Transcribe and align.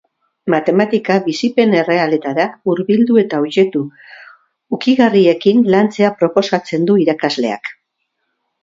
Matematika 0.51 1.17
bizipen 1.27 1.75
errealetara 1.81 2.47
hurbildu 2.71 3.19
eta 3.25 3.43
objektu 3.45 3.83
ukigarriekin 4.79 5.63
lantzea 5.77 6.13
proposatzen 6.25 6.91
du 6.91 6.99
irakasleak. 7.07 7.75